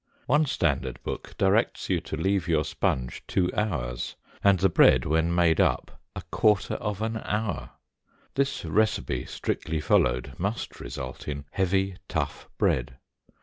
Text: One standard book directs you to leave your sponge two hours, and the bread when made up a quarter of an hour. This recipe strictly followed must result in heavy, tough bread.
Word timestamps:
One 0.25 0.47
standard 0.47 0.99
book 1.03 1.35
directs 1.37 1.87
you 1.87 1.99
to 1.99 2.17
leave 2.17 2.47
your 2.47 2.63
sponge 2.63 3.21
two 3.27 3.51
hours, 3.55 4.15
and 4.43 4.57
the 4.57 4.67
bread 4.67 5.05
when 5.05 5.31
made 5.35 5.61
up 5.61 6.01
a 6.15 6.23
quarter 6.31 6.73
of 6.73 7.03
an 7.03 7.17
hour. 7.17 7.73
This 8.33 8.65
recipe 8.65 9.25
strictly 9.25 9.79
followed 9.79 10.33
must 10.39 10.79
result 10.79 11.27
in 11.27 11.45
heavy, 11.51 11.97
tough 12.07 12.49
bread. 12.57 12.97